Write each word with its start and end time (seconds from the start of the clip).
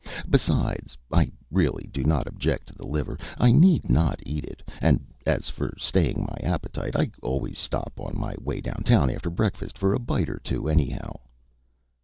Besides, 0.27 0.97
I 1.11 1.31
really 1.51 1.87
do 1.93 2.03
not 2.03 2.25
object 2.25 2.65
to 2.69 2.73
the 2.73 2.87
liver. 2.87 3.19
I 3.37 3.51
need 3.51 3.87
not 3.87 4.19
eat 4.25 4.43
it. 4.45 4.63
And 4.81 5.05
as 5.27 5.47
for 5.51 5.75
staying 5.77 6.21
my 6.23 6.37
appetite, 6.41 6.95
I 6.95 7.11
always 7.21 7.59
stop 7.59 7.93
on 7.99 8.17
my 8.19 8.33
way 8.41 8.61
down 8.61 8.81
town 8.83 9.11
after 9.11 9.29
breakfast 9.29 9.77
for 9.77 9.93
a 9.93 9.99
bite 9.99 10.29
or 10.31 10.39
two 10.43 10.67
anyhow." 10.67 11.17